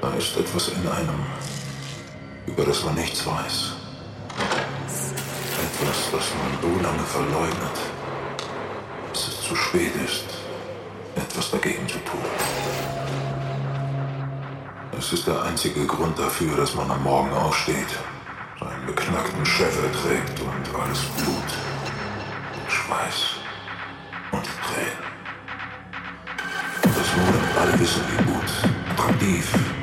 [0.00, 1.26] Da ist etwas in einem,
[2.46, 3.72] über das man nichts weiß.
[5.66, 7.76] Etwas, was man so lange verleugnet,
[9.12, 10.24] bis es zu spät ist,
[11.16, 12.24] etwas dagegen zu tun.
[14.98, 17.98] Es ist der einzige Grund dafür, dass man am Morgen aufsteht,
[18.58, 21.50] seinen beknackten Scheffel trägt und alles Blut,
[22.68, 23.36] Schweiß
[24.32, 25.04] und Tränen.
[26.84, 28.40] Und das Modem alle wissen, wie gut,
[29.20, 29.79] attraktiv,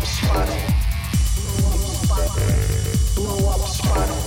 [0.00, 0.06] Blow
[3.50, 4.22] up spiral.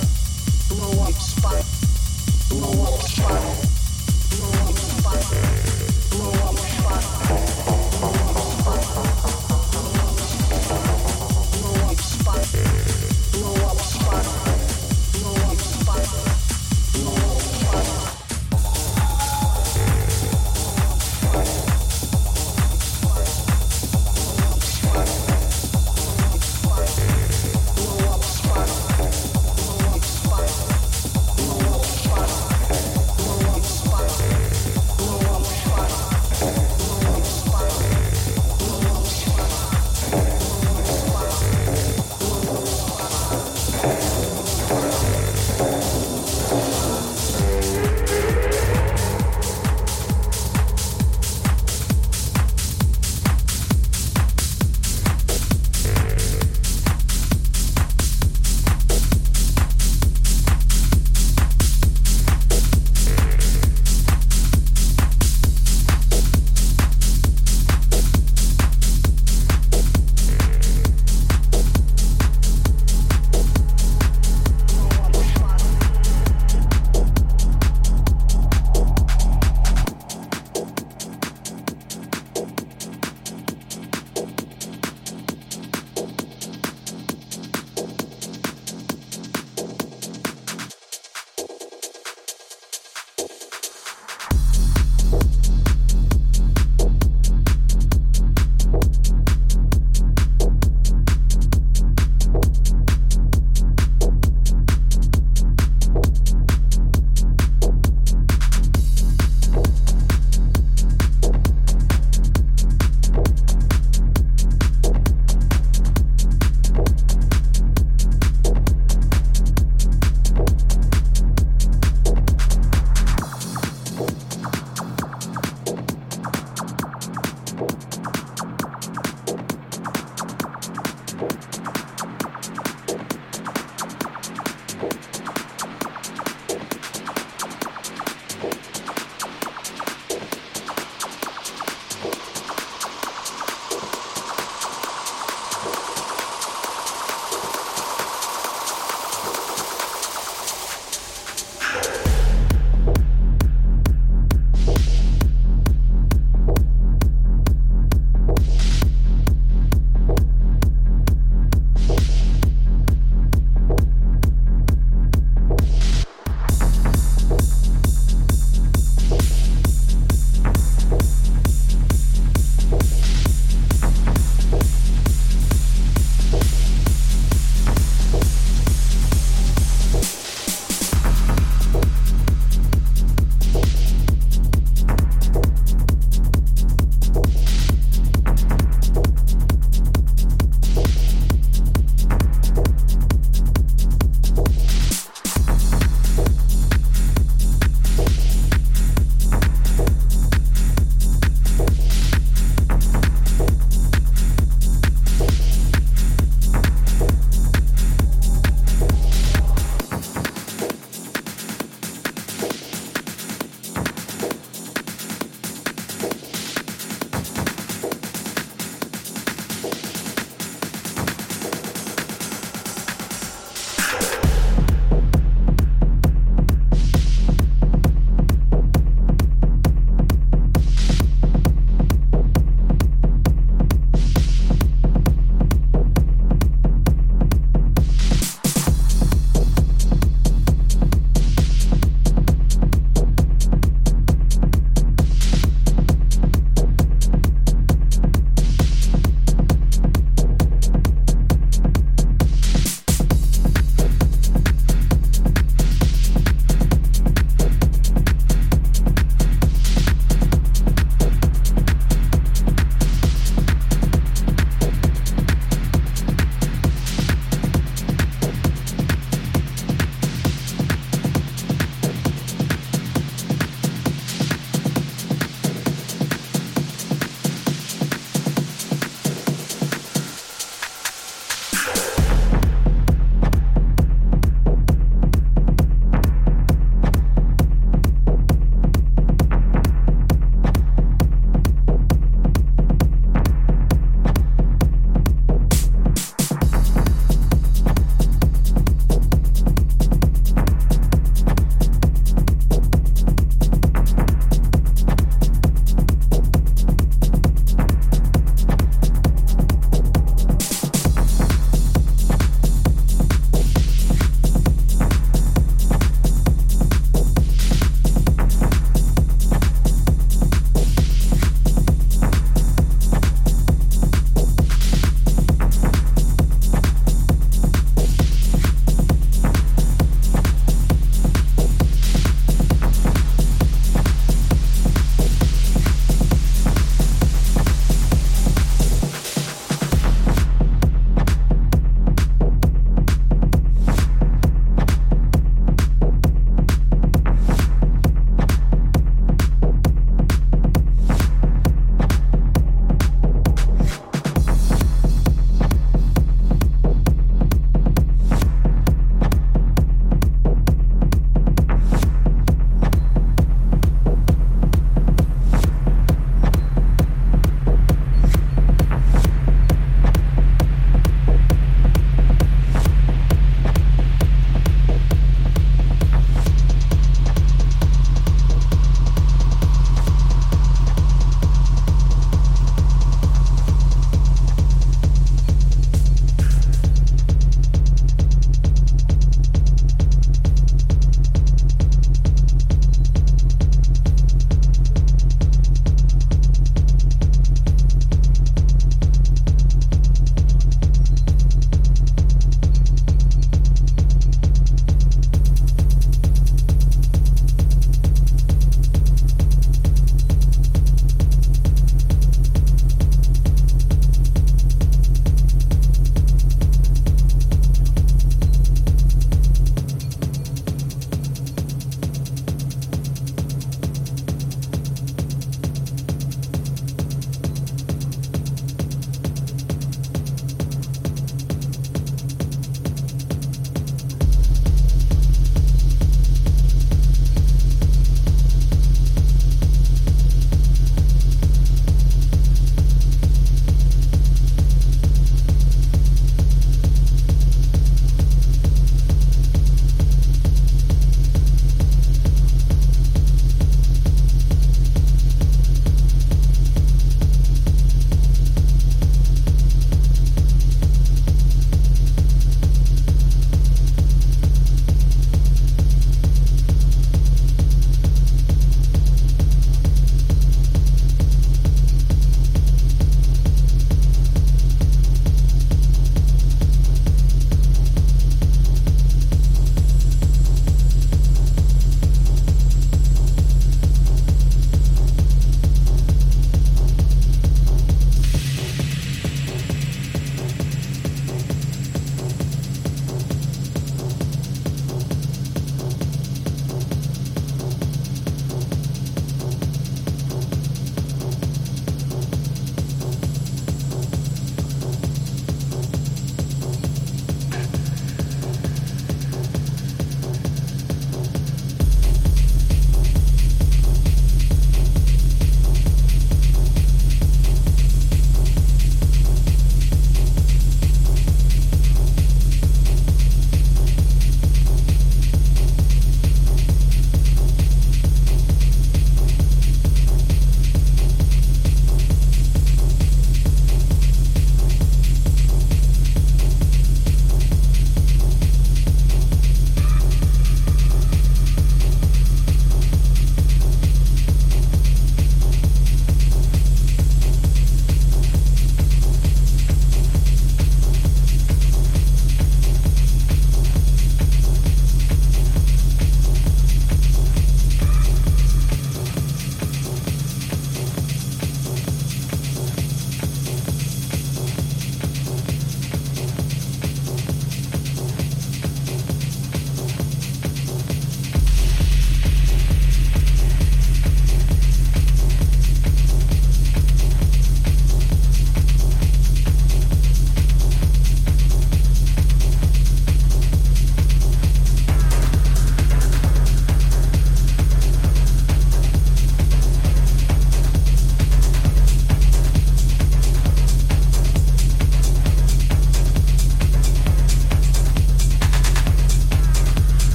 [0.70, 1.66] Blow up spiral.
[2.50, 3.73] Blow up spiral.